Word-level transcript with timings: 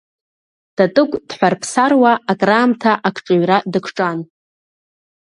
Татыгә 0.75 1.15
дҳәарԥсаруа 1.29 2.13
акраамҭа 2.31 2.91
акҿыҩра 3.07 3.57
дыкҿан. 3.71 4.19